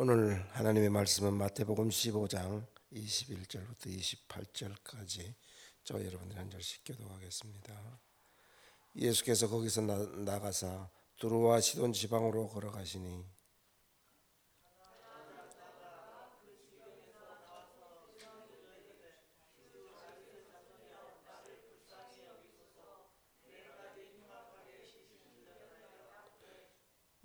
[0.00, 3.86] 오늘 하나님의 말씀은 마태복음 15장 21절부터
[4.28, 5.34] 28절까지
[5.82, 7.98] 저 여러분들 한 절씩 교도하겠습니다.
[8.94, 13.24] 예수께서 거기서 나, 나가사 두루와 시돈 지방으로 걸어가시니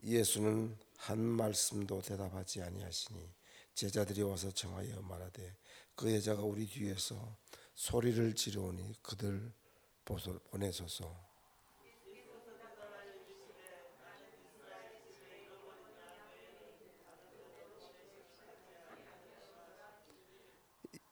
[0.04, 3.30] 예수는 한 말씀도 대답하지 아니하시니
[3.76, 5.54] 제자들이 와서 청하여 말하되
[5.96, 7.36] 그 여자가 우리 뒤에서
[7.76, 9.52] 소리를 지르오니 그들
[10.06, 11.14] 보내소서.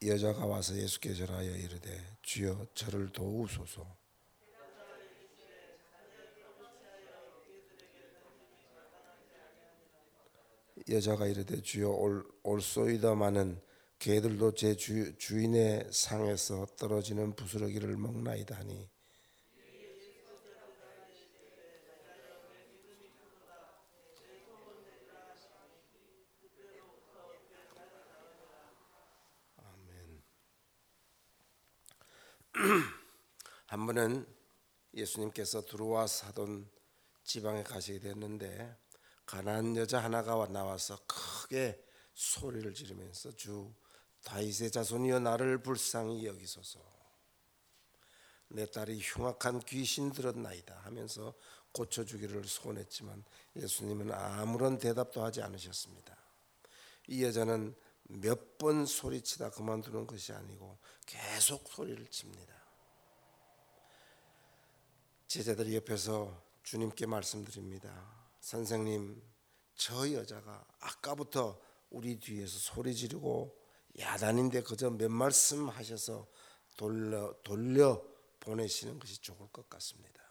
[0.03, 4.00] 여자가 와서 예수께 절하여 이르되 주여 저를 도우소서
[10.91, 13.61] 여자가 이르되 주여 올, 올소이다마는
[13.99, 18.89] 개들도 제 주, 주인의 상에서 떨어지는 부스러기를 먹나이다 하니
[29.57, 30.23] 아멘.
[33.67, 34.25] 한 번은
[34.93, 36.69] 예수님께서 두루와 사돈
[37.23, 38.80] 지방에 가시게 됐는데
[39.31, 41.81] 가난한 여자 하나가 나와서 크게
[42.13, 43.73] 소리를 지르면서 주
[44.25, 46.81] 다윗의 자손이여 나를 불쌍히 여기소서
[48.49, 51.33] 내 딸이 흉악한 귀신 들었나이다 하면서
[51.71, 53.23] 고쳐주기를 소원했지만
[53.55, 56.17] 예수님은 아무런 대답도 하지 않으셨습니다.
[57.07, 62.53] 이 여자는 몇 번 소리치다 그만두는 것이 아니고 계속 소리를 칩니다.
[65.27, 68.20] 제자들이 옆에서 주님께 말씀드립니다.
[68.41, 69.21] 선생님,
[69.75, 73.57] 저 여자가 아까부터 우리 뒤에서 소리 지르고
[73.99, 76.27] 야단인데 그저 몇 말씀 하셔서
[76.77, 78.03] 돌려 돌려
[78.39, 80.21] 보내시는 것이 좋을 것 같습니다.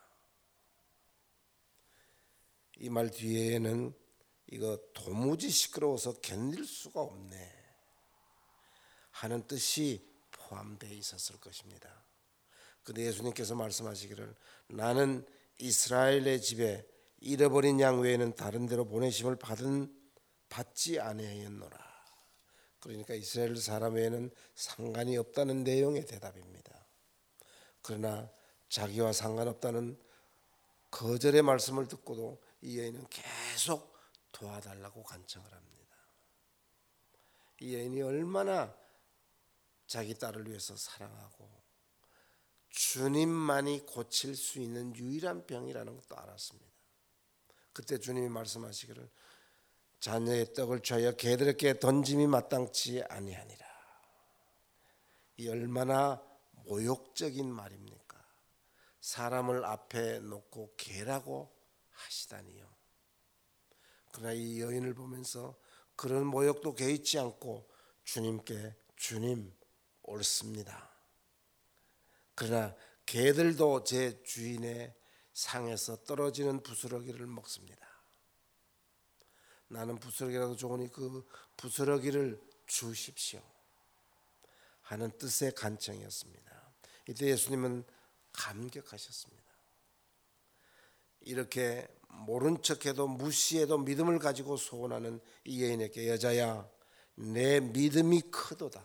[2.78, 3.94] 이 말 뒤에는
[4.46, 7.54] 이거 도무지 시끄러워서 견딜 수가 없네
[9.10, 12.02] 하는 뜻이 포함되어 있었을 것입니다.
[12.82, 14.34] 근데 예수님께서 말씀하시기를
[14.68, 15.26] 나는
[15.58, 16.89] 이스라엘의 집에
[17.20, 19.94] 잃어버린 양 외에는 다른 데로 보내심을 받은
[20.48, 21.78] 받지 아니하였노라.
[22.80, 26.86] 그러니까 이스라엘 사람 외에는 상관이 없다는 내용의 대답입니다.
[27.82, 28.30] 그러나
[28.68, 29.98] 자기와 상관없다는
[30.90, 33.96] 거절의 말씀을 듣고도 이 여인은 계속
[34.32, 35.96] 도와달라고 간청을 합니다.
[37.60, 38.74] 이 여인이 얼마나
[39.86, 41.50] 자기 딸을 위해서 사랑하고
[42.70, 46.69] 주님만이 고칠 수 있는 유일한 병이라는 것도 알았습니다.
[47.72, 49.10] 그때 주님이 말씀하시기를
[50.00, 53.66] 자녀의 떡을 취하여 개들에게 던짐이 마땅치 아니하니라.
[55.36, 56.22] 이 얼마나
[56.64, 58.18] 모욕적인 말입니까?
[59.00, 61.54] 사람을 앞에 놓고 개라고
[61.90, 62.68] 하시다니요.
[64.12, 65.58] 그러나 이 여인을 보면서
[65.96, 67.68] 그런 모욕도 개의치 않고
[68.04, 69.54] 주님께 주님
[70.02, 70.90] 옳습니다.
[72.34, 72.74] 그러나
[73.06, 74.94] 개들도 제 주인의
[75.40, 77.86] 상에서 떨어지는 부스러기를 먹습니다.
[79.68, 83.40] 나는 부스러기라도 좋으니 그 부스러기를 주십시오.
[84.82, 86.72] 하는 뜻의 간청이었습니다.
[87.08, 87.84] 이때 예수님은
[88.32, 89.42] 감격하셨습니다.
[91.20, 96.68] 이렇게 모른 척해도 무시해도 믿음을 가지고 소원하는 이 여인에게 여자야
[97.14, 98.84] 내 믿음이 크도다.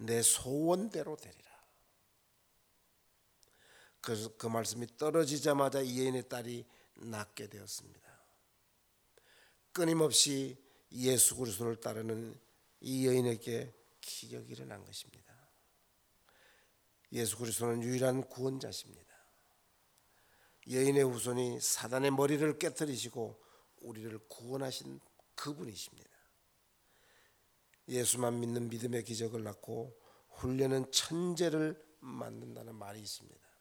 [0.00, 1.53] 내 소원대로 되리라.
[4.04, 6.66] 그래서 그 말씀이 떨어지자마자 이 여인의 딸이
[6.96, 8.04] 낫게 되었습니다.
[9.72, 12.38] 끊임없이 예수 그리스도를 따르는
[12.80, 13.72] 이 여인에게
[14.02, 15.32] 기적이 일어난 것입니다.
[17.12, 19.14] 예수 그리스도는 유일한 구원자십니다.
[20.70, 23.42] 여인의 후손이 사단의 머리를 깨뜨리시고
[23.80, 25.00] 우리를 구원하신
[25.34, 26.10] 그분이십니다.
[27.88, 33.53] 예수만 믿는 믿음의 기적을 낳고 훈련은 천재를 만든다는 말이 있습니다.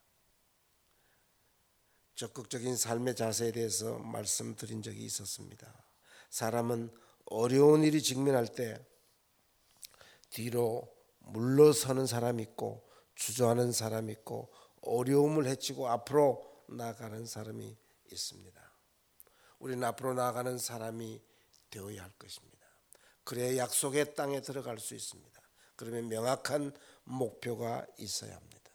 [2.16, 5.74] 적극적인 삶의 자세에 대해서 말씀드린 적이 있었습니다.
[6.30, 6.92] 사람은
[7.26, 8.86] 어려운 일이 직면할 때
[10.30, 14.52] 뒤로 물러서는 사람 있고 주저하는 사람 있고
[14.82, 17.78] 어려움을 헤치고 앞으로 나가는 사람이
[18.12, 18.72] 있습니다.
[19.60, 21.22] 우리는 앞으로 나가는 사람이
[21.70, 22.68] 되어야 할 것입니다.
[23.24, 25.42] 그래야 약속의 땅에 들어갈 수 있습니다.
[25.76, 26.74] 그러면 명확한
[27.06, 28.72] 목표가 있어야 합니다.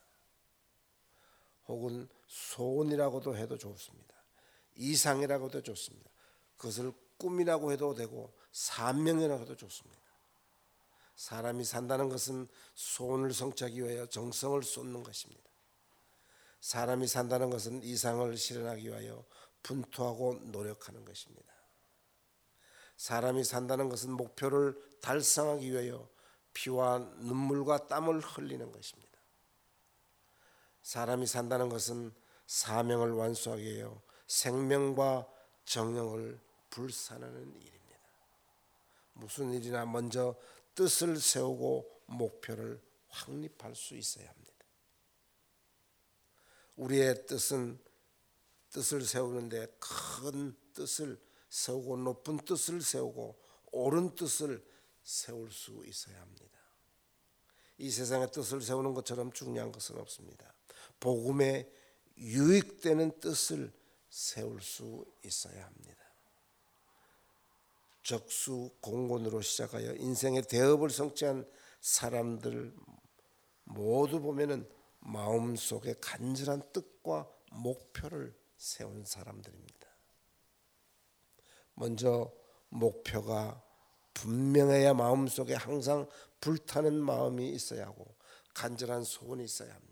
[1.67, 4.15] 혹은 소원이라고도 해도 좋습니다.
[4.77, 6.11] 이상이라고도 좋습니다.
[6.57, 9.99] 그것을 꿈이라고 해도 되고 사명이라고 해도 좋습니다.
[11.17, 15.43] 사람이 산다는 것은 소원을 성취하기 위하여 정성을 쏟는 것입니다.
[16.61, 19.25] 사람이 산다는 것은 이상을 실현하기 위하여
[19.63, 21.53] 분투하고 노력하는 것입니다.
[22.97, 26.09] 사람이 산다는 것은 목표를 달성하기 위하여
[26.53, 29.08] 피와 눈물과 땀을 흘리는 것입니다.
[30.89, 32.15] 사람이 산다는 것은
[32.47, 35.29] 사명을 완수하기 위하여 생명과
[35.67, 36.41] 정령을
[36.71, 37.99] 불산하는 일입니다.
[39.13, 40.35] 무슨 일이나 먼저
[40.75, 44.53] 뜻을 세우고 목표를 확립할 수 있어야 합니다.
[46.77, 47.79] 우리의 뜻은
[48.71, 51.21] 뜻을 세우는데 큰 뜻을
[51.51, 53.39] 세우고 높은 뜻을 세우고
[53.73, 54.67] 옳은 뜻을
[55.03, 56.59] 세울 수 있어야 합니다.
[57.77, 60.55] 이 세상의 뜻을 세우는 것처럼 중요한 것은 없습니다.
[61.01, 61.71] 복음에
[62.17, 63.73] 유익되는 뜻을
[64.09, 65.99] 세울 수 있어야 합니다.
[68.03, 71.47] 적수 공곤으로 시작하여 인생의 대업을 성취한
[71.81, 72.75] 사람들
[73.65, 74.69] 모두 보면은
[75.01, 79.89] 마음속에 간절한 뜻과 목표를 세운 사람들입니다.
[81.75, 82.33] 먼저
[82.71, 83.63] 목표가
[84.15, 86.09] 분명해야 마음속에 항상
[86.41, 88.17] 불타는 마음이 있어야 하고
[88.55, 89.88] 간절한 소원이 있어야 합니다.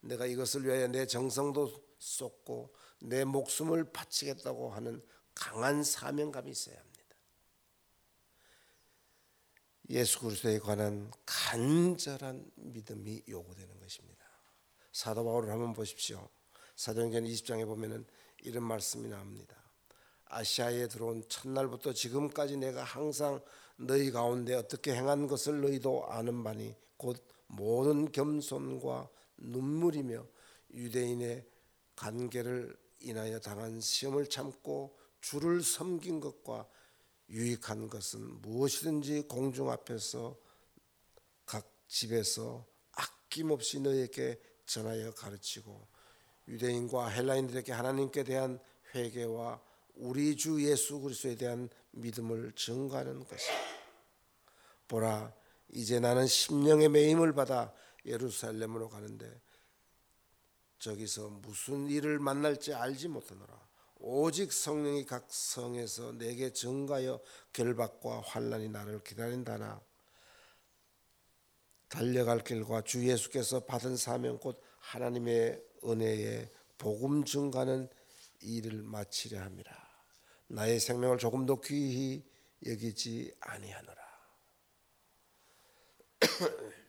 [0.00, 5.02] 내가 이것을 위하여 내 정성도 쏟고 내 목숨을 바치겠다고 하는
[5.34, 6.90] 강한 사명감이 있어야 합니다.
[9.90, 14.24] 예수 그리스도에 관한 간절한 믿음이 요구되는 것입니다.
[14.92, 16.28] 사도 바울을 한번 보십시오.
[16.76, 18.06] 사도행전 20장에 보면은
[18.42, 19.56] 이런 말씀이 나옵니다.
[20.26, 23.40] 아시아에 들어온 첫날부터 지금까지 내가 항상
[23.76, 29.08] 너희 가운데 어떻게 행한 것을 너희도 아는 바니 곧 모든 겸손과
[29.40, 30.26] 눈물이며
[30.72, 31.46] 유대인의
[31.96, 36.68] 관계를 인하여 당한 시험을 참고 주를 섬긴 것과
[37.28, 40.36] 유익한 것은 무엇이든지 공중 앞에서
[41.46, 45.88] 각 집에서 아낌없이 너희에게 전하여 가르치고
[46.48, 48.60] 유대인과 헬라인들에게 하나님께 대한
[48.94, 49.60] 회개와
[49.94, 53.52] 우리 주 예수 그리스도에 대한 믿음을 증가하는 것이다.
[54.88, 55.32] 보라
[55.72, 57.72] 이제 나는 심령의 매임을 받아
[58.04, 59.40] 예루살렘으로 가는데
[60.78, 63.68] 저기서 무슨 일을 만날지 알지 못하노라.
[63.96, 67.20] 오직 성령이 각 성에서 내게 증가하여
[67.52, 69.80] 결박과 환란이 나를 기다린다나.
[71.88, 77.88] 달려갈 길과 주 예수께서 받은 사명 곧 하나님의 은혜에 복음 증가는
[78.40, 79.90] 일을 마치려 함이라.
[80.46, 82.24] 나의 생명을 조금 더 귀히
[82.66, 84.00] 여기지 아니하노라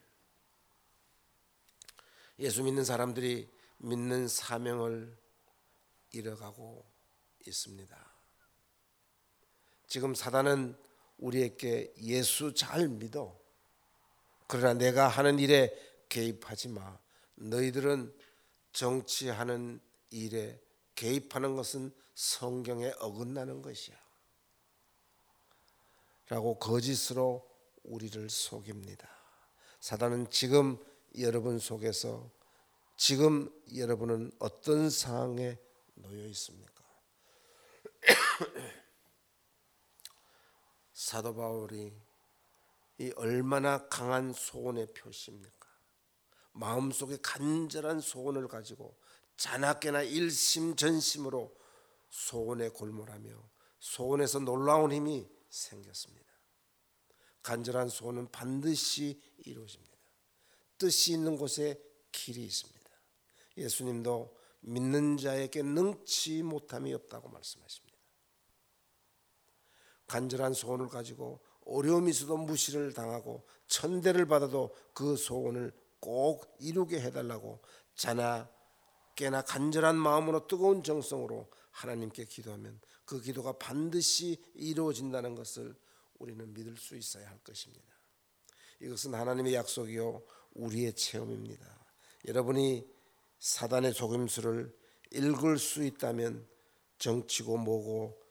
[2.41, 3.47] 예수 믿는 사람들이
[3.77, 5.15] 믿는 사명을
[6.11, 6.83] 잃어가고
[7.45, 8.11] 있습니다.
[9.87, 10.75] 지금 사단은
[11.19, 13.39] 우리에게 예수 잘 믿어.
[14.47, 15.71] 그러나 내가 하는 일에
[16.09, 16.97] 개입하지 마.
[17.35, 18.11] 너희들은
[18.73, 19.79] 정치하는
[20.09, 20.59] 일에
[20.95, 23.95] 개입하는 것은 성경에 어긋나는 것이야.
[26.29, 27.47] 라고 거짓으로
[27.83, 29.07] 우리를 속입니다.
[29.79, 30.83] 사단은 지금
[31.19, 32.29] 여러분 속에서
[32.95, 35.57] 지금 여러분은 어떤 상황에
[35.95, 36.83] 놓여 있습니까?
[40.93, 41.93] 사도 바울이
[42.99, 45.67] 이 얼마나 강한 소원의 표시입니까?
[46.53, 48.95] 마음속에 간절한 소원을 가지고
[49.37, 51.55] 자나깨나 일심전심으로
[52.09, 53.31] 소원에 골몰하며
[53.79, 56.31] 소원에서 놀라운 힘이 생겼습니다.
[57.41, 59.90] 간절한 소원은 반드시 이루어집니다.
[60.81, 61.79] 뜻이 있는 곳에
[62.11, 62.89] 길이 있습니다.
[63.55, 67.99] 예수님도 믿는 자에게 능치 못함이 없다고 말씀하십니다.
[70.07, 77.61] 간절한 소원을 가지고 어려움이 있어도 무시를 당하고 천대를 받아도 그 소원을 꼭 이루게 해달라고
[77.93, 78.49] 자나
[79.15, 85.75] 깨나 간절한 마음으로 뜨거운 정성으로 하나님께 기도하면 그 기도가 반드시 이루어진다는 것을
[86.17, 87.85] 우리는 믿을 수 있어야 할 것입니다.
[88.79, 90.23] 이것은 하나님의 약속이요
[90.55, 91.65] 우리의 체험입니다.
[92.27, 92.87] 여러분이
[93.39, 94.75] 사단의 속임수를
[95.11, 96.47] 읽을 수 있다면
[96.97, 98.21] 정치고 뭐고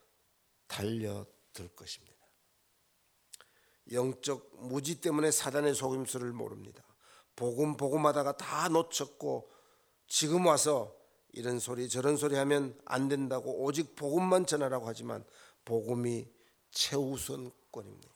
[0.67, 2.11] 달려들 것입니다.
[3.91, 6.83] 영적 무지 때문에 사단의 속임수를 모릅니다.
[7.35, 9.51] 복음 복음 하다가 다 놓쳤고
[10.07, 10.95] 지금 와서
[11.33, 15.23] 이런 소리 저런 소리 하면 안 된다고 오직 복음만 전하라고 하지만
[15.65, 16.27] 복음이
[16.71, 18.11] 최우선권입니다.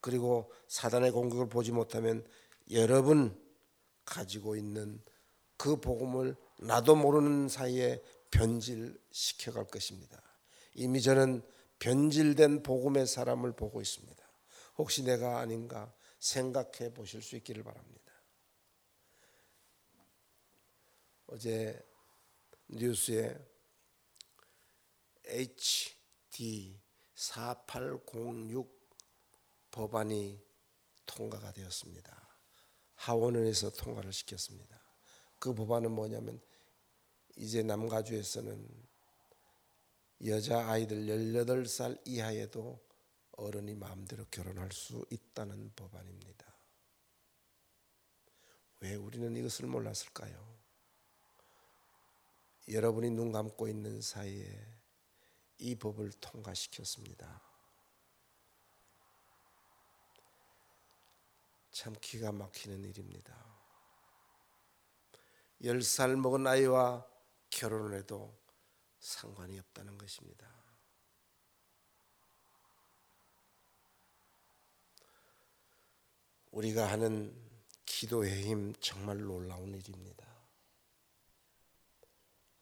[0.00, 2.26] 그리고 사단의 공격을 보지 못하면
[2.70, 3.38] 여러분
[4.04, 5.02] 가지고 있는
[5.56, 10.20] 그 복음을 나도 모르는 사이에 변질시켜 갈 것입니다.
[10.74, 11.42] 이미 저는
[11.78, 14.22] 변질된 복음의 사람을 보고 있습니다.
[14.78, 18.12] 혹시 내가 아닌가 생각해 보실 수 있기를 바랍니다.
[21.26, 21.80] 어제
[22.68, 23.36] 뉴스에
[25.26, 26.80] HD
[27.14, 28.82] 4806
[29.70, 30.40] 법안이
[31.06, 32.21] 통과가 되었습니다.
[33.02, 34.80] 하원원에서 통과를 시켰습니다.
[35.40, 36.40] 그 법안은 뭐냐면
[37.36, 38.68] 이제 남가주에서는
[40.26, 42.78] 여자 아이들 18살 이하에도
[43.32, 46.46] 어른이 마음대로 결혼할 수 있다는 법안입니다.
[48.80, 50.52] 왜 우리는 이것을 몰랐을까요?
[52.68, 54.64] 여러분이 눈 감고 있는 사이에
[55.58, 57.51] 이 법을 통과시켰습니다.
[61.72, 63.34] 참 기가 막히는 일입니다.
[65.62, 67.06] 10살 먹은 아이와
[67.50, 68.36] 결혼을 해도
[68.98, 70.46] 상관이 없다는 것입니다.
[76.50, 77.34] 우리가 하는
[77.86, 80.26] 기도의 힘 정말 놀라운 일입니다.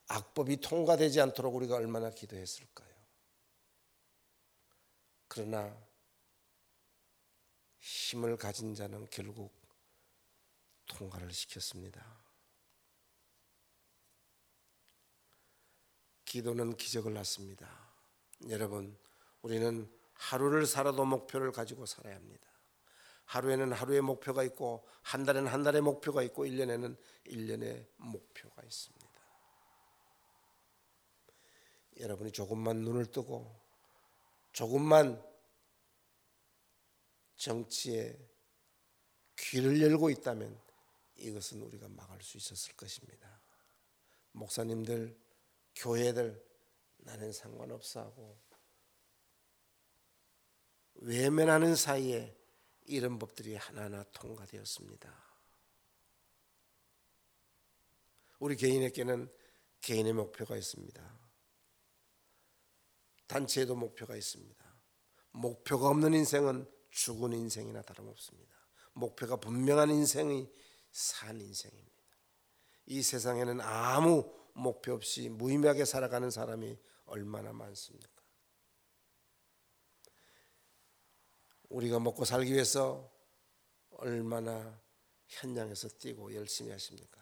[0.06, 2.88] 악법이 통과되지 않도록 우리가 얼마나 기도했을까요?
[5.28, 5.89] 그러나
[7.80, 9.52] 힘을 가진 자는 결국
[10.86, 12.04] 통과를 시켰습니다.
[16.24, 17.68] 기도는 기적을 낳습니다.
[18.48, 18.96] 여러분,
[19.42, 22.46] 우리는 하루를 살아도 목표를 가지고 살아야 합니다.
[23.24, 26.96] 하루에는 하루의 목표가 있고 한 달에는 한 달의 목표가 있고 1년에는
[27.26, 29.10] 1년의 목표가 있습니다.
[32.00, 33.60] 여러분이 조금만 눈을 뜨고
[34.52, 35.22] 조금만
[37.40, 38.14] 정치에
[39.36, 40.60] 귀를 열고 있다면
[41.16, 43.40] 이것은 우리가 막을 수 있었을 것입니다.
[44.32, 45.18] 목사님들
[45.74, 46.46] 교회들
[46.98, 48.38] 나는 상관없어 하고
[50.96, 52.36] 외면하는 사이에
[52.82, 55.10] 이런 법들이 하나하나 통과되었습니다.
[58.40, 59.32] 우리 개인에게는
[59.80, 61.18] 개인의 목표가 있습니다.
[63.26, 64.62] 단체에도 목표가 있습니다.
[65.32, 68.54] 목표가 없는 인생은 죽은 인생이나 다름없습니다.
[68.92, 70.48] 목표가 분명한 인생이
[70.90, 71.90] 산 인생입니다.
[72.86, 78.08] 이 세상에는 아무 목표 없이 무의미하게 살아가는 사람이 얼마나 많습니까?
[81.68, 83.10] 우리가 먹고 살기 위해서
[83.90, 84.80] 얼마나
[85.28, 87.20] 현장에서 뛰고 열심히 하십니까?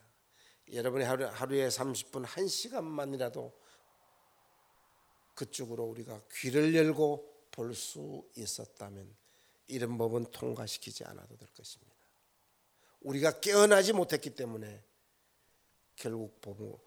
[0.72, 3.52] 여러분이 하루, 하루에 30분 1시간만이라도
[5.34, 9.14] 그쪽으로 우리가 귀를 열고 볼 수 있었다면
[9.68, 11.94] 이런 법은 통과시키지 않아도 될 것입니다.
[13.00, 14.82] 우리가 깨어나지 못했기 때문에
[15.94, 16.80] 결국 보고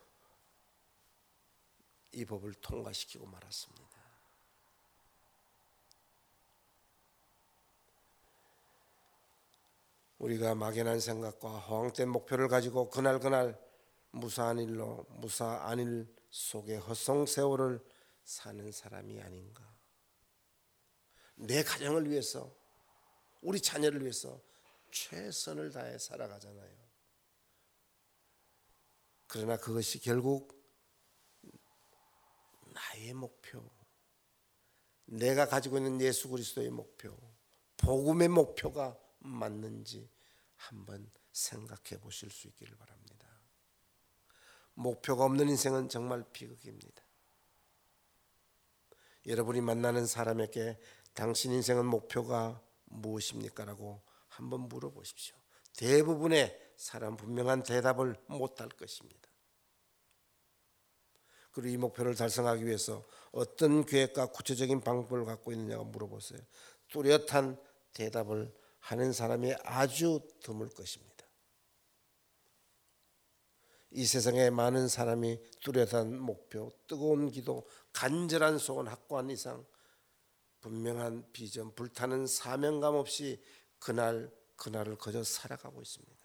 [2.11, 3.91] 이 법을 통과시키고 말았습니다.
[10.17, 13.59] 우리가 막연한 생각과 허황된 목표를 가지고 그날 그날
[14.11, 17.83] 무사한 일로 무사한 일 속에 헛성 세월을
[18.23, 19.63] 사는 사람이 아닌가.
[21.35, 22.53] 내 가정을 위해서
[23.41, 24.41] 우리 자녀를 위해서
[24.91, 26.81] 최선을 다해 살아가잖아요.
[29.27, 30.61] 그러나 그것이 결국
[32.73, 33.69] 나의 목표,
[35.05, 37.17] 내가 가지고 있는 예수 그리스도의 목표,
[37.77, 40.09] 복음의 목표가 맞는지
[40.55, 43.27] 한번 생각해 보실 수 있기를 바랍니다.
[44.73, 47.03] 목표가 없는 인생은 정말 비극입니다.
[49.25, 50.79] 여러분이 만나는 사람에게
[51.13, 55.35] 당신 인생은 목표가 무엇입니까 라고 한번 물어보십시오.
[55.77, 59.29] 대부분의 사람 분명한 대답을 못할 것입니다.
[61.51, 66.39] 그리고 이 목표를 달성하기 위해서 어떤 계획과 구체적인 방법을 갖고 있느냐고 물어보세요.
[66.89, 67.61] 뚜렷한
[67.93, 71.11] 대답을 하는 사람이 아주 드물 것입니다.
[73.91, 79.65] 이 세상에 많은 사람이 뚜렷한 목표, 뜨거운 기도, 간절한 소원 확고한 이상,
[80.61, 83.43] 분명한 비전, 불타는 사명감 없이
[83.79, 86.21] 그날 그날을 거저 살아가고 있습니다.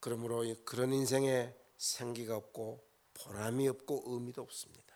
[0.00, 4.94] 그러므로 그런 인생에 생기가 없고 보람이 없고 의미도 없습니다.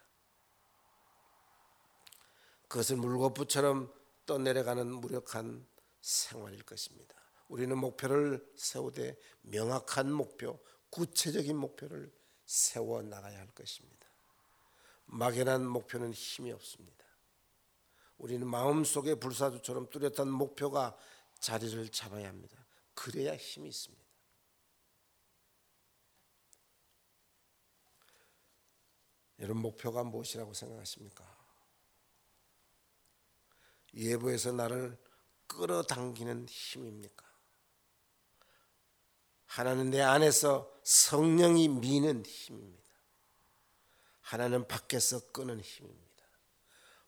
[2.68, 3.92] 그것을 물거푸처럼
[4.26, 5.66] 떠내려가는 무력한
[6.00, 7.14] 생활일 것입니다.
[7.48, 12.14] 우리는 목표를 세우되 명확한 목표, 구체적인 목표를
[12.46, 13.99] 세워 나가야 할 것입니다.
[15.12, 17.04] 막연한 목표는 힘이 없습니다.
[18.18, 20.96] 우리는 마음속에 불사조처럼 뚜렷한 목표가
[21.40, 22.64] 자리를 잡아야 합니다.
[22.94, 24.04] 그래야 힘이 있습니다.
[29.40, 31.24] 여러분 목표가 무엇이라고 생각하십니까?
[33.94, 34.98] 예부에서 나를
[35.46, 37.24] 끌어당기는 힘입니까?
[39.46, 42.79] 하나는 내 안에서 성령이 미는 힘입니다.
[44.30, 46.24] 하나는 밖에서 끄는 힘입니다.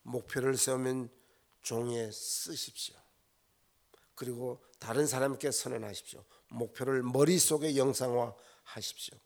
[0.03, 1.09] 목표를 세우면
[1.63, 2.97] 종에 쓰십시오.
[4.17, 6.25] 그리고 다른 사람께 선언하십시오.
[6.49, 9.17] 목표를 머릿속에 영상화 하십시오.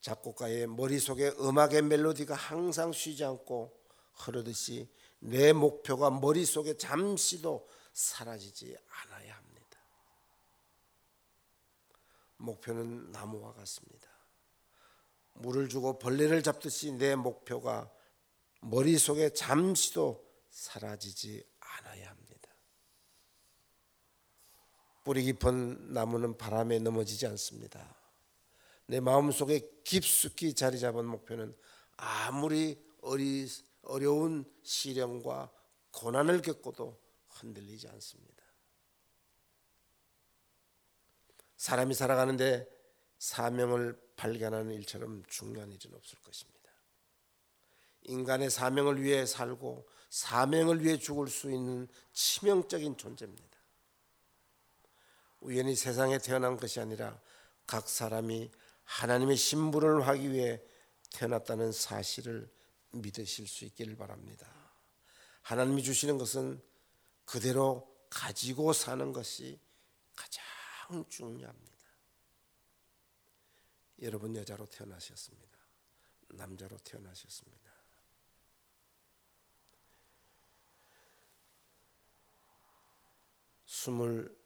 [0.00, 3.78] 작곡가의 머릿속에 음악의 멜로디가 항상 쉬지 않고
[4.14, 9.78] 흐르듯이 내 목표가 머릿속에 잠시도 사라지지 않아야 합니다.
[12.38, 14.11] 목표는 나무와 같습니다.
[15.34, 17.90] 물을 주고 벌레를 잡듯이 내 목표가
[18.60, 22.48] 머릿속에 잠시도 사라지지 않아야 합니다.
[25.04, 27.96] 뿌리 깊은 나무는 바람에 넘어지지 않습니다.
[28.86, 31.56] 내 마음속에 깊숙이 자리 잡은 목표는
[31.96, 33.48] 아무리 어리,
[33.82, 35.50] 어려운 시련과
[35.92, 38.42] 고난을 겪고도 흔들리지 않습니다.
[41.56, 42.68] 사람이 살아가는데
[43.18, 46.70] 사명을 발견하는 일처럼 중요한 일은 없을 것입니다.
[48.02, 53.58] 인간의 사명을 위해 살고 사명을 위해 죽을 수 있는 치명적인 존재입니다.
[55.40, 57.20] 우연히 세상에 태어난 것이 아니라
[57.66, 58.52] 각 사람이
[58.84, 60.62] 하나님의 신분을 하기 위해
[61.10, 62.48] 태어났다는 사실을
[62.92, 64.46] 믿으실 수 있기를 바랍니다.
[65.40, 66.62] 하나님이 주시는 것은
[67.24, 69.58] 그대로 가지고 사는 것이
[70.14, 71.71] 가장 중요합니다.
[74.02, 75.58] 여러분 여자로 태어나셨습니다.
[76.30, 77.72] 남자로 태어나셨습니다.
[83.64, 84.36] 스물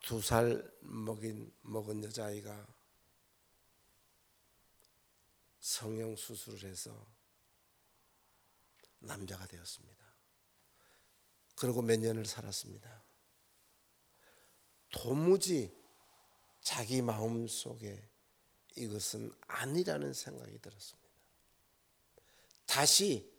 [0.00, 2.66] 두살 먹인 먹은 여자아이가
[5.60, 7.06] 성형 수술을 해서
[8.98, 10.02] 남자가 되었습니다.
[11.56, 13.04] 그리고 몇 년을 살았습니다.
[14.90, 15.74] 도무지
[16.60, 18.11] 자기 마음 속에
[18.76, 21.08] 이것은 아니라는 생각이 들었습니다.
[22.66, 23.30] 다시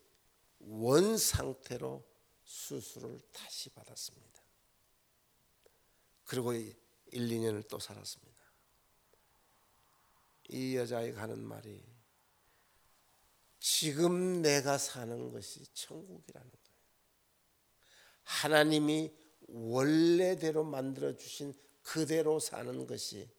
[0.60, 2.04] 원 상태로
[2.43, 4.41] 수술을 다시 받았습니다.
[6.26, 6.76] 그리고 1,
[7.12, 8.34] 2년을 또 살았습니다.
[10.50, 11.84] 이 여자애가 하는 말이
[13.60, 16.63] 지금 내가 사는 것이 천국이라는 거예요.
[18.24, 19.13] 하나님이
[19.48, 23.30] 원래대로 만들어 주신 그대로 사는 것이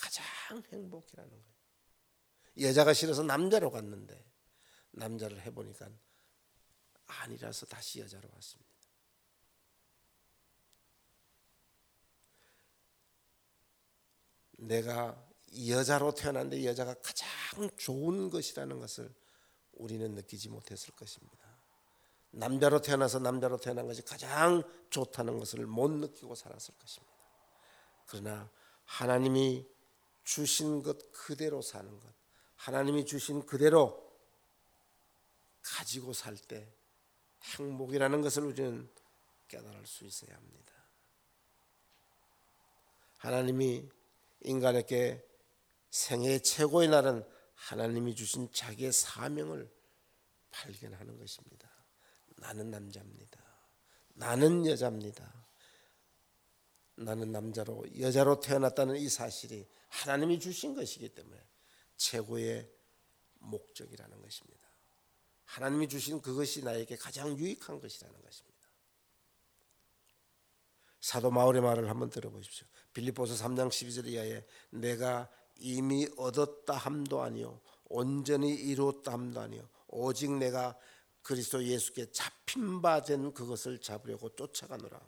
[0.00, 0.24] 가장
[0.72, 1.54] 행복이라는 거예요.
[2.60, 4.24] 여자가 싫어서 남자로 갔는데
[4.92, 5.88] 남자를 해보니까
[7.06, 8.74] 아니라서 다시 여자로 왔습니다.
[14.58, 15.28] 내가
[15.68, 19.14] 여자로 태어났는데 여자가 가장 좋은 것이라는 것을
[19.72, 21.44] 우리는 느끼지 못했을 것입니다.
[22.30, 27.14] 남자로 태어나서 남자로 태어난 것이 가장 좋다는 것을 못 느끼고 살았을 것입니다.
[28.06, 28.50] 그러나
[28.84, 29.66] 하나님이
[30.24, 32.12] 주신 것 그대로 사는 것,
[32.56, 34.02] 하나님이 주신 그대로
[35.62, 36.72] 가지고 살 때
[37.42, 38.90] 행복이라는 것을 우리는
[39.48, 40.72] 깨달을 수 있어야 합니다.
[43.18, 43.88] 하나님이
[44.40, 45.24] 인간에게
[45.90, 49.70] 생애 최고의 날은 하나님이 주신 자기의 사명을
[50.50, 51.70] 발견하는 것입니다.
[52.36, 53.40] 나는 남자입니다.
[54.14, 55.46] 나는 여자입니다.
[56.96, 61.40] 나는 남자로 여자로 태어났다는 이 사실이 하나님이 주신 것이기 때문에
[61.96, 62.68] 최고의
[63.38, 64.68] 목적이라는 것입니다.
[65.44, 68.54] 하나님이 주신 그것이 나에게 가장 유익한 것이라는 것입니다.
[71.00, 72.66] 사도 마울의 말을 한번 들어보십시오.
[72.92, 80.76] 빌립보서 3장 12절 이하에 내가 이미 얻었다 함도 아니요 온전히 이루었다 함도 아니요 오직 내가
[81.22, 85.00] 그리스도 예수께 잡힌 바 된 그것을 잡으려고 쫓아가노라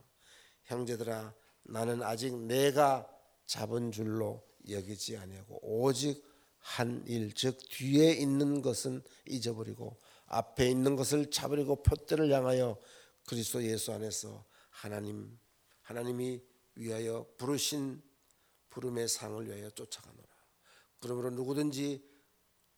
[0.64, 3.10] 형제들아 나는 아직 내가
[3.46, 6.22] 잡은 줄로 여기지 아니하고 오직
[6.58, 12.76] 한 일 즉 뒤에 있는 것은 잊어버리고 앞에 있는 것을 잡으려고 표대를 향하여
[13.26, 15.38] 그리스도 예수 안에서 하나님
[15.82, 16.42] 하나님이
[16.74, 18.02] 위하여 부르신
[18.70, 20.28] 부름의 상을 위하여 쫓아가노라.
[20.98, 22.04] 그러므로 누구든지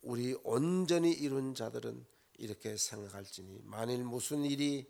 [0.02, 4.86] 우리 온전히 이룬 자들은 이렇게 생각할지니 만일 무슨 일이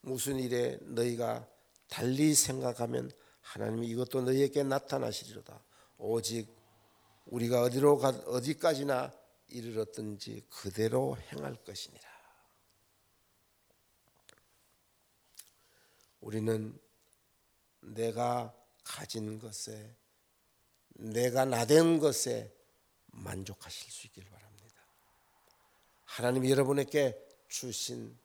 [0.00, 1.48] 무슨 일에 너희가
[1.88, 5.62] 달리 생각하면 하나님이 이것도 너희에게 나타나시리로다.
[5.98, 6.48] 오직
[7.26, 9.12] 우리가 어디로 가 어디까지나
[9.48, 12.10] 이르렀든지 그대로 행할 것이니라.
[16.20, 16.78] 우리는
[17.80, 19.96] 내가 가진 것에
[20.94, 22.54] 내가 나된 것에
[23.06, 24.52] 만족하실 수 있길 바랍니다.
[26.04, 28.16] 하나님이 여러분에게 주신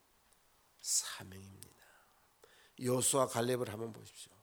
[0.82, 1.68] 사명입니다.
[2.80, 4.37] 요수와 갈렙을 한번 보십시오.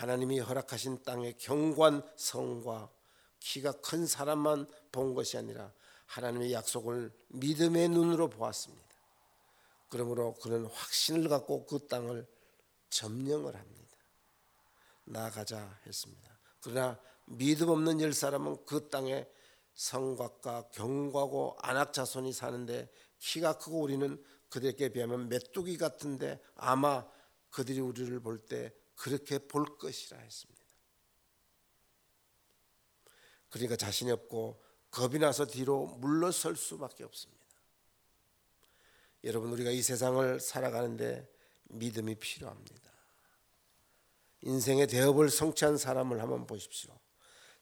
[0.00, 2.90] 하나님이 허락하신 땅의 경관 성과
[3.38, 5.74] 키가 큰 사람만 본 것이 아니라
[6.06, 8.88] 하나님의 약속을 믿음의 눈으로 보았습니다.
[9.90, 12.26] 그러므로 그는 확신을 갖고 그 땅을
[12.88, 13.96] 점령을 합니다.
[15.04, 16.30] 나가자 했습니다.
[16.62, 19.28] 그러나 믿음 없는 열 사람은 그 땅에
[19.74, 27.06] 성곽과 경과고 안악 자손이 사는데 키가 크고 우리는 그들에게 비하면 메뚜기 같은데 아마
[27.50, 30.60] 그들이 우리를 볼 때 그렇게 볼 것이라 했습니다.
[33.48, 37.40] 그러니까 자신이 없고 겁이 나서 뒤로 물러설 수밖에 없습니다.
[39.24, 41.26] 여러분 우리가 이 세상을 살아가는데
[41.70, 42.92] 믿음이 필요합니다.
[44.42, 46.94] 인생의 대업을 성취한 사람을 한번 보십시오.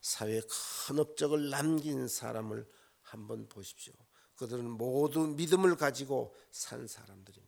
[0.01, 2.69] 사회에 큰 업적을 남긴 사람을
[3.03, 3.93] 한번 보십시오.
[4.35, 7.48] 그들은 모두 믿음을 가지고 산 사람들입니다.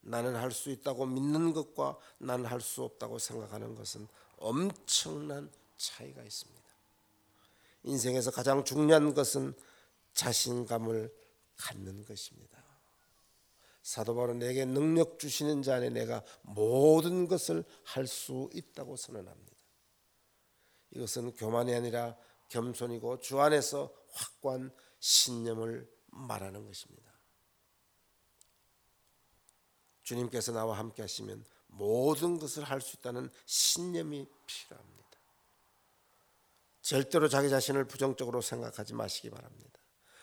[0.00, 4.06] 나는 할 수 있다고 믿는 것과 나는 할 수 없다고 생각하는 것은
[4.38, 6.58] 엄청난 차이가 있습니다.
[7.84, 9.54] 인생에서 가장 중요한 것은
[10.14, 11.14] 자신감을
[11.56, 12.58] 갖는 것입니다.
[13.82, 19.56] 사도 바울은 내게 능력 주시는 자 안에 내가 모든 것을 할 수 있다고 선언합니다.
[20.90, 22.16] 이것은 교만이 아니라
[22.48, 27.07] 겸손이고 주 안에서 확고한 신념을 말하는 것입니다.
[30.08, 34.98] 주님께서 나와 함께 하시면 모든 것을 할 수 있다는 신념이 필요합니다.
[36.80, 39.78] 절대로 자기 자신을 부정적으로 생각하지 마시기 바랍니다.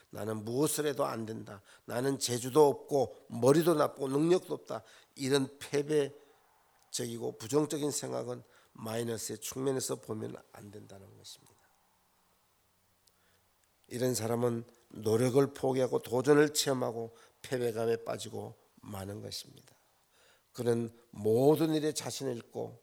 [0.09, 1.61] 나는 무엇을 해도 안 된다.
[1.85, 4.81] 나는 재주도 없고 머리도 나쁘고 능력도 없다.
[5.15, 8.41] 이런 패배적이고 부정적인 생각은
[8.73, 11.53] 마이너스의 측면에서 보면 안 된다는 것입니다.
[13.87, 19.74] 이런 사람은 노력을 포기하고 도전을 체험하고 패배감에 빠지고 마는 것입니다.
[20.55, 22.81] 그는 모든 일에 자신을 잃고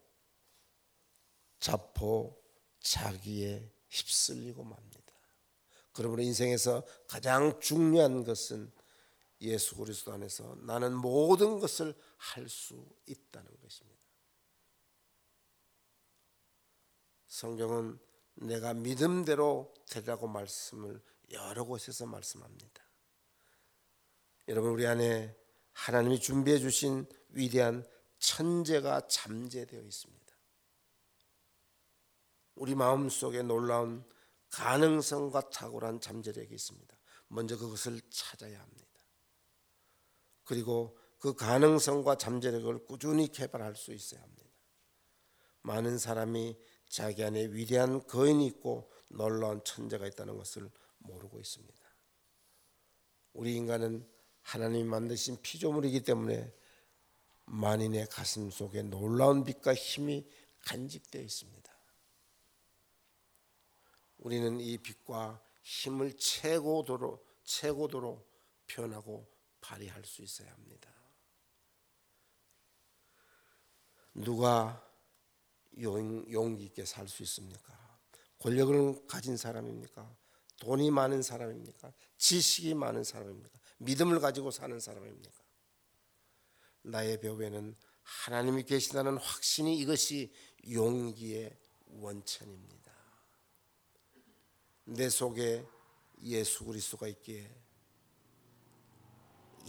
[1.59, 2.39] 자포
[2.79, 5.13] 자기에 휩쓸리고 맙니다.
[5.91, 8.71] 그러므로 인생에서 가장 중요한 것은
[9.41, 13.99] 예수 그리스도 안에서 나는 모든 것을 할 수 있다는 것입니다.
[17.25, 17.99] 성경은
[18.35, 22.83] 내가 믿음대로 되라고 말씀을 여러 곳에서 말씀합니다.
[24.47, 25.42] 여러분 우리 안에
[25.73, 27.85] 하나님이 준비해 주신 위대한
[28.19, 30.23] 천재가 잠재되어 있습니다.
[32.55, 34.05] 우리 마음 속에 놀라운
[34.49, 36.95] 가능성과 탁월한 잠재력이 있습니다.
[37.27, 38.87] 먼저 그것을 찾아야 합니다.
[40.43, 44.43] 그리고 그 가능성과 잠재력을 꾸준히 개발할 수 있어야 합니다.
[45.61, 51.73] 많은 사람이 자기 안에 위대한 거인이 있고 놀라운 천재가 있다는 것을 모르고 있습니다.
[53.33, 54.07] 우리 인간은
[54.43, 56.53] 하나님이 만드신 피조물이기 때문에
[57.45, 60.25] 만인의 가슴 속에 놀라운 빛과 힘이
[60.65, 61.73] 간직되어 있습니다.
[64.19, 68.25] 우리는 이 빛과 힘을 최고도로 최고도로
[68.67, 69.27] 표현하고
[69.59, 70.89] 발휘할 수 있어야 합니다.
[74.13, 74.89] 누가
[75.79, 77.73] 용, 용기 있게 살 수 있습니까?
[78.39, 80.15] 권력을 가진 사람입니까?
[80.57, 81.91] 돈이 많은 사람입니까?
[82.17, 83.59] 지식이 많은 사람입니까?
[83.83, 85.43] 믿음을 가지고 사는 사람입니까?
[86.83, 90.33] 나의 배후에는 하나님이 계시다는 확신이 이것이
[90.69, 92.91] 용기의 원천입니다.
[94.85, 95.65] 내 속에
[96.23, 97.49] 예수 그리스도가 있기에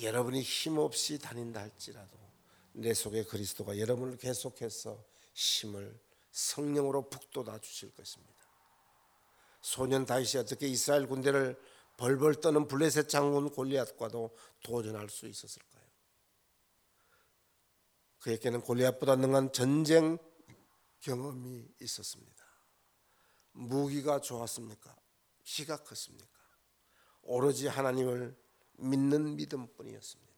[0.01, 2.19] 여러분이 힘없이 다닌다 할지라도
[2.73, 6.01] 내 속에 그리스도가 여러분을 계속해서 힘을
[6.33, 8.35] 성령으로 북돋아 주실 것입니다.
[9.61, 11.57] 소년 다윗이 어떻게 이스라엘 군대를
[11.97, 15.85] 벌벌 떠는 블레셋 장군 골리앗과도 도전할 수 있었을까요?
[18.21, 20.19] 그에게는 골리앗보다 능한 전쟁
[21.01, 22.45] 경험이 있었습니다.
[23.53, 24.97] 무기가 좋았습니까?
[25.45, 26.27] 키가 컸습니까?
[27.23, 28.37] 오로지 하나님을
[28.73, 30.35] 믿는 믿음뿐이었습니다.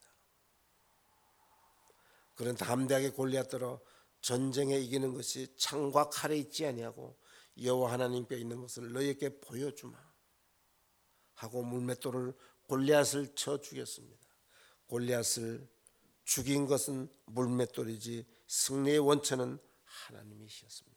[2.34, 3.80] 그런 담대하게 골리앗들어
[4.20, 7.16] 전쟁에 이기는 것이 창과 칼에 있지 아니하고
[7.62, 10.05] 여호와 하나님 께 있는 것을 너희에게 보여주마
[11.36, 14.26] 하고 물맷돌을 골리앗을 쳐 죽였습니다.
[14.86, 15.68] 골리앗을
[16.24, 20.96] 죽인 것은 물맷돌이지 승리의 원천은 하나님이셨습니다.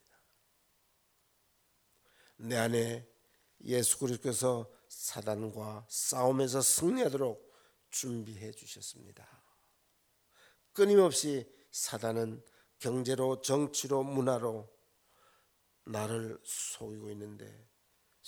[2.38, 3.06] 내 안에
[3.64, 7.50] 예수 그리스도께서 사단과 싸움에서 승리하도록
[7.90, 9.28] 준비해 주셨습니다.
[10.72, 12.42] 끊임없이 사단은
[12.78, 14.68] 경제로 정치로 문화로
[15.84, 17.69] 나를 속이고 있는데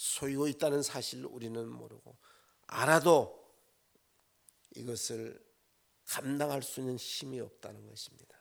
[0.03, 2.17] 속이고 있다는 사실을 우리는 모르고
[2.67, 3.41] 알아도
[4.75, 5.41] 이것을
[6.07, 8.37] 감당할 수 있는 힘이 없다는 것입니다.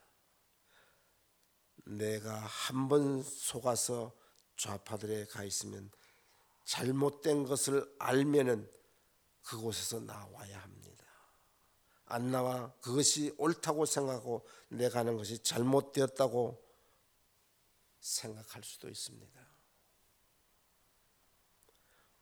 [1.86, 4.12] 내가 한 번 속아서
[4.58, 5.92] 좌파들에 가 있으면
[6.66, 8.68] 잘못된 것을 알면은
[9.44, 11.06] 그곳에서 나와야 합니다.
[12.06, 16.60] 안 나와 그것이 옳다고 생각하고 내가 하는 것이 잘못되었다고
[18.00, 19.51] 생각할 수도 있습니다.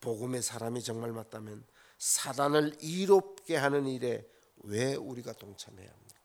[0.01, 1.65] 복음의 사람이 정말 맞다면
[1.97, 4.27] 사단을 이롭게 하는 일에
[4.63, 6.19] 왜 우리가 동참해야 합니까?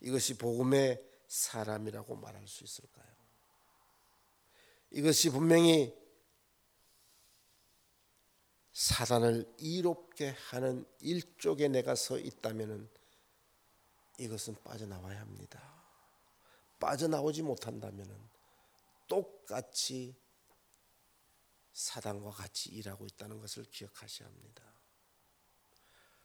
[0.00, 3.06] 이것이 복음의 사람이라고 말할 수 있을까요?
[4.90, 5.94] 이것이 분명히
[8.72, 12.88] 사단을 이롭게 하는 일쪽에 내가 서 있다면은
[14.18, 15.76] 이것은 빠져나와야 합니다.
[16.78, 18.14] 빠져나오지 못한다면은
[19.08, 20.14] 똑같이
[21.76, 24.64] 사단과 같이 일하고 있다는 것을 기억하셔야 합니다.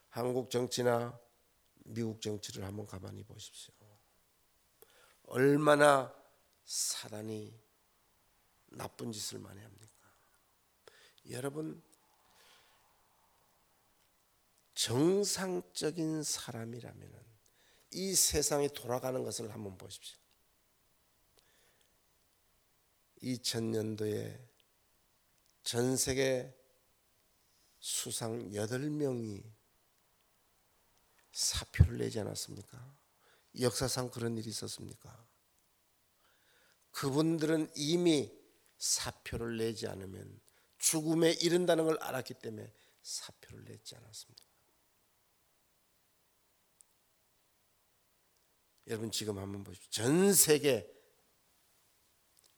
[0.07, 1.19] 한국 정치나
[1.83, 3.73] 미국 정치를 한번 가만히 보십시오.
[5.23, 6.15] 얼마나
[6.63, 7.53] 사단이
[8.67, 10.13] 나쁜 짓을 많이 합니까?
[11.31, 11.83] 여러분
[14.73, 17.25] 정상적인 사람이라면
[17.91, 20.17] 이 세상이 돌아가는 것을 한번 보십시오.
[23.21, 24.50] 2000년도에
[25.63, 26.53] 전 세계
[27.79, 29.43] 수상 8명이
[31.31, 32.97] 사표를 내지 않았습니까?
[33.59, 35.27] 역사상 그런 일이 있었습니까?
[36.91, 38.31] 그분들은 이미
[38.77, 40.39] 사표를 내지 않으면
[40.77, 42.71] 죽음에 이른다는 걸 알았기 때문에
[43.01, 44.43] 사표를 냈지 않았습니다.
[48.87, 49.89] 여러분 지금 한번 보십시오.
[49.91, 50.91] 전 세계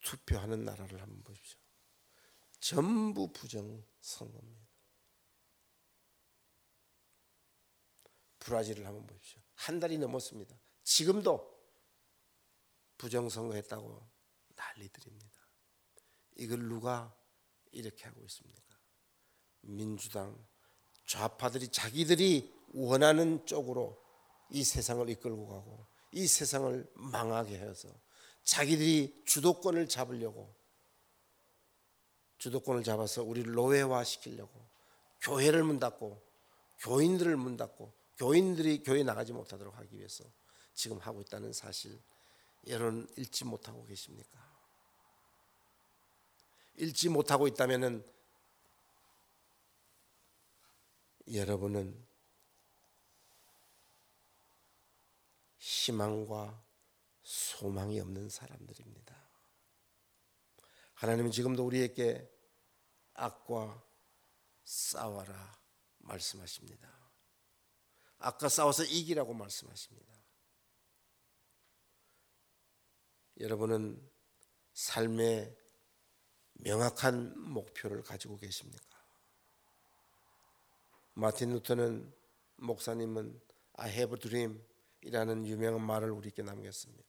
[0.01, 1.62] 투표하는 나라를 한번 보십시오.
[2.63, 4.63] 전부 부정 선거입니다.
[8.39, 9.41] 브라질을 한번 보십시오.
[9.55, 10.55] 한 달이 넘었습니다.
[10.83, 11.61] 지금도
[12.97, 14.09] 부정 선거했다고
[14.55, 15.39] 난리들입니다.
[16.37, 17.13] 이걸 누가
[17.73, 18.79] 이렇게 하고 있습니까?
[19.59, 20.47] 민주당
[21.05, 24.01] 좌파들이 자기들이 원하는 쪽으로
[24.49, 27.89] 이 세상을 이끌고 가고 이 세상을 망하게 해서
[28.45, 30.62] 자기들이 주도권을 잡으려고
[32.43, 34.51] 주도권을 잡아서 우리를 노예화 시키려고
[35.21, 36.21] 교회를 문 닫고
[36.79, 40.25] 교인들을 문 닫고 교인들이 교회 나가지 못하도록 하기 위해서
[40.73, 41.97] 지금 하고 있다는 사실
[42.67, 44.45] 여러분 읽지 못하고 계십니까?
[46.75, 48.05] 읽지 못하고 있다면은
[51.33, 51.95] 여러분은
[55.59, 56.61] 희망과
[57.23, 59.15] 소망이 없는 사람들입니다.
[60.95, 62.32] 하나님은 지금도 우리에게
[63.13, 63.83] 악과
[64.63, 65.59] 싸워라
[65.99, 66.89] 말씀하십니다.
[68.19, 70.13] 악과 싸워서 이기라고 말씀하십니다.
[73.39, 74.01] 여러분은
[74.73, 75.57] 삶의
[76.53, 79.03] 명확한 목표를 가지고 계십니까?
[81.13, 82.13] 마틴 루터는
[82.57, 83.41] 목사님은
[83.73, 84.63] I have a dream
[85.01, 87.03] 이라는 유명한 말을 우리에게 남겼습니다.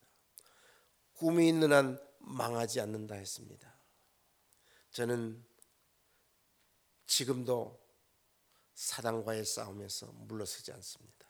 [1.13, 3.73] 꿈이 있는 한 망하지 않는다 했습니다.
[4.91, 5.45] 저는
[7.05, 7.79] 지금도
[8.73, 11.29] 사단과의 싸움에서 물러서지 않습니다.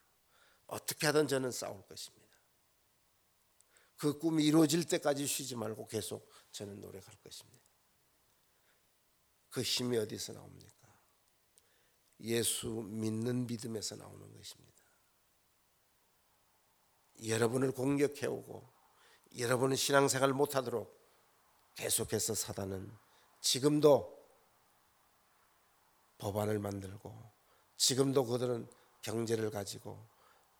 [0.67, 2.25] 어떻게 하든 저는 싸울 것입니다.
[3.97, 7.65] 그 꿈이 이루어질 때까지 쉬지 말고 계속 저는 노력할 것입니다.
[9.49, 10.75] 그 힘이 어디서 나옵니까?
[12.21, 14.75] 예수 믿는 믿음에서 나오는 것입니다.
[17.25, 18.73] 여러분을 공격해오고
[19.37, 20.93] 여러분은 신앙생활 못하도록
[21.75, 22.91] 계속해서 사단은
[23.41, 24.14] 지금도
[26.17, 27.13] 법안을 만들고
[27.77, 28.69] 지금도 그들은
[29.01, 30.07] 경제를 가지고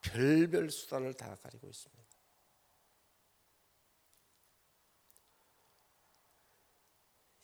[0.02, 2.06] 별별 수단을 다 가지고 있습니다.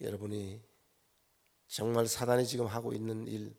[0.01, 0.61] 여러분이
[1.67, 3.55] 정말 사단이 지금 하고 있는 일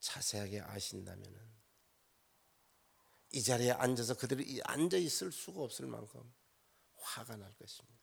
[0.00, 1.52] 자세하게 아신다면은
[3.32, 6.32] 이 자리에 앉아서 그들이 앉아 있을 수가 없을 만큼
[6.96, 7.98] 화가 날 것입니다.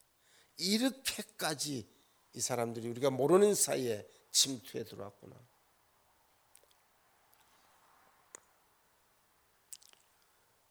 [0.58, 1.88] 이렇게까지
[2.34, 5.36] 이 사람들이 우리가 모르는 사이에 침투해 들어왔구나.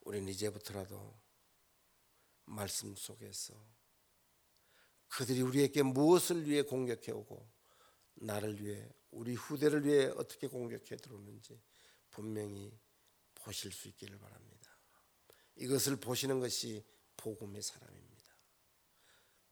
[0.09, 1.21] 우리는 이제부터라도
[2.47, 3.53] 말씀 속에서
[5.09, 7.47] 그들이 우리에게 무엇을 위해 공격해 오고
[8.15, 11.61] 나를 위해 우리 후대를 위해 어떻게 공격해 들어오는지
[12.09, 12.73] 분명히
[13.35, 14.79] 보실 수 있기를 바랍니다.
[15.57, 16.83] 이것을 보시는 것이
[17.19, 18.35] 복음의 사람입니다.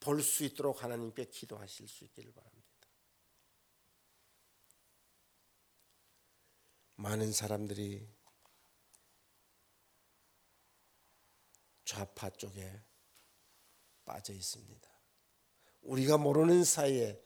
[0.00, 2.66] 볼 수 있도록 하나님께 기도하실 수 있기를 바랍니다.
[6.94, 8.15] 많은 사람들이
[11.86, 12.82] 좌파 쪽에
[14.04, 14.90] 빠져 있습니다.
[15.82, 17.22] 우리가 모르는 사이에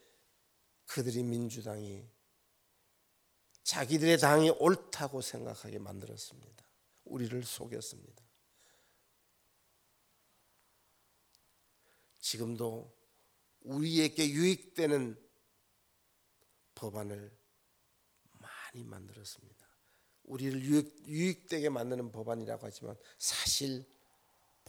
[0.86, 2.08] 그들이 민주당이
[3.62, 6.64] 자기들의 당이 옳다고 생각하게 만들었습니다.
[7.04, 8.22] 우리를 속였습니다.
[12.18, 12.96] 지금도
[13.60, 15.16] 우리에게 유익되는
[16.74, 17.38] 법안을
[18.32, 19.66] 많이 만들었습니다.
[20.24, 23.84] 우리를 유익, 유익되게 만드는 법안이라고 하지만 사실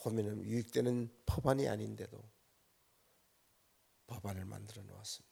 [0.01, 2.21] 보면은 유익되는 법안이 아닌데도
[4.07, 5.31] 법안을 만들어 놓았습니다.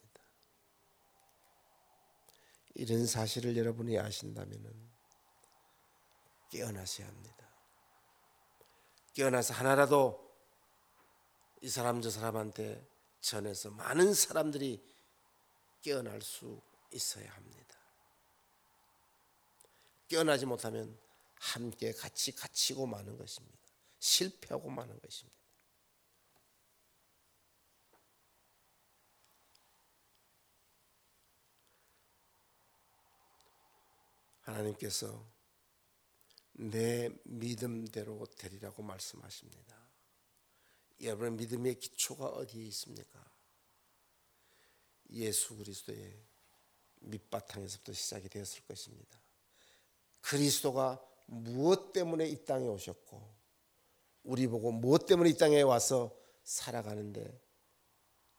[2.75, 4.89] 이런 사실을 여러분이 아신다면
[6.49, 7.49] 깨어나셔야 합니다.
[9.13, 10.29] 깨어나서 하나라도
[11.61, 12.87] 이 사람 저 사람한테
[13.19, 14.81] 전해서 많은 사람들이
[15.81, 16.61] 깨어날 수
[16.93, 17.77] 있어야 합니다.
[20.07, 20.97] 깨어나지 못하면
[21.35, 23.58] 함께 같이 갇히고 마는 것입니다.
[23.99, 25.37] 실패하고 마는 것입니다.
[34.41, 35.25] 하나님께서
[36.53, 39.77] 내 믿음대로 되리라고 말씀하십니다.
[41.01, 43.23] 여러분의 믿음의 기초가 어디에 있습니까?
[45.11, 46.19] 예수 그리스도의
[47.01, 49.19] 밑바탕에서부터 시작이 되었을 것입니다.
[50.21, 53.38] 그리스도가 무엇 때문에 이 땅에 오셨고
[54.23, 57.41] 우리 보고 무엇 때문에 이 땅에 와서 살아가는데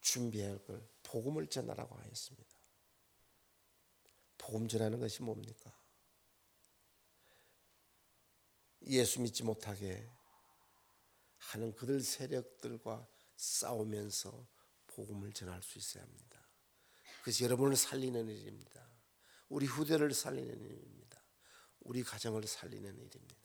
[0.00, 2.50] 준비해야 할걸 복음을 전하라고 하였습니다.
[4.38, 5.72] 복음 전하는 것이 뭡니까?
[8.86, 10.08] 예수 믿지 못하게
[11.38, 14.46] 하는 그들 세력들과 싸우면서
[14.86, 16.40] 복음을 전할 수 있어야 합니다.
[17.22, 18.88] 그래서 여러분을 살리는 일입니다.
[19.48, 21.22] 우리 후대를 살리는 일입니다.
[21.80, 23.39] 우리 가정을 살리는 일입니다.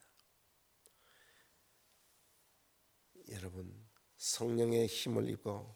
[3.30, 5.76] 여러분 성령의 힘을 입어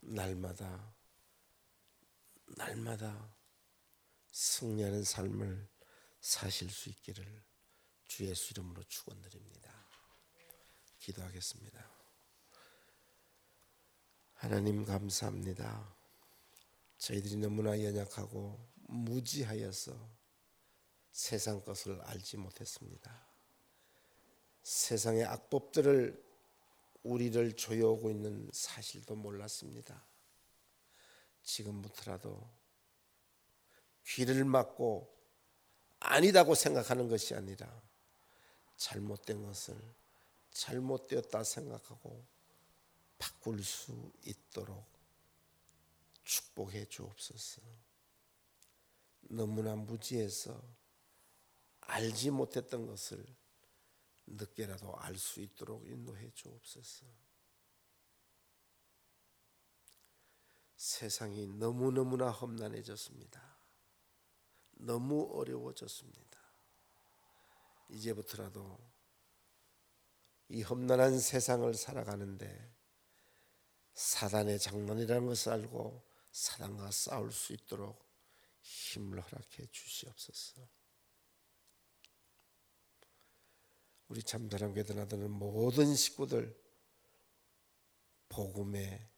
[0.00, 0.94] 날마다
[2.56, 3.34] 날마다
[4.30, 5.68] 승리하는 삶을
[6.20, 7.44] 사실 수 있기를
[8.06, 9.72] 주 예수 이름으로 축원드립니다.
[10.98, 11.90] 기도하겠습니다.
[14.34, 15.96] 하나님 감사합니다.
[16.98, 20.16] 저희들이 너무나 연약하고 무지하여서
[21.12, 23.35] 세상 것을 알지 못했습니다.
[24.66, 26.20] 세상의 악법들을
[27.04, 30.04] 우리를 조여오고 있는 사실도 몰랐습니다.
[31.44, 32.50] 지금부터라도
[34.08, 35.16] 귀를 막고
[36.00, 37.80] 아니다고 생각하는 것이 아니라
[38.76, 39.76] 잘못된 것을
[40.50, 42.24] 잘못되었다 생각하고
[43.18, 44.84] 바꿀 수 있도록
[46.24, 47.62] 축복해 주옵소서.
[49.28, 50.60] 너무나 무지해서
[51.82, 53.24] 알지 못했던 것을
[54.26, 57.06] 늦게라도 알 수 있도록 인도해 주옵소서.
[60.76, 63.56] 세상이 너무너무나 험난해졌습니다.
[64.72, 66.38] 너무 어려워졌습니다.
[67.88, 68.78] 이제부터라도
[70.48, 72.74] 이 험난한 세상을 살아가는데
[73.94, 78.06] 사단의 장난이라는 것을 알고 사단과 싸울 수 있도록
[78.60, 80.68] 힘을 허락해 주시옵소서.
[84.08, 86.64] 우리 참사랑 괴드나드는 모든 식구들
[88.28, 89.10] 복음의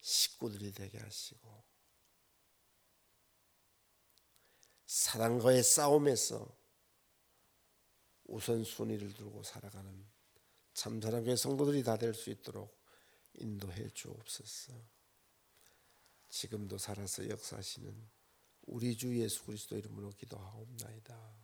[0.00, 1.64] 식구들이 되게 하시고
[4.86, 6.56] 사단과의 싸움에서
[8.24, 10.06] 우선순위를 두고 살아가는
[10.74, 12.78] 참사랑교회 성도들이 다 될 수 있도록
[13.34, 14.72] 인도해 주옵소서.
[16.28, 18.10] 지금도 살아서 역사하시는
[18.66, 21.36] 우리 주 예수 그리스도 이름으로 기도하옵나이다.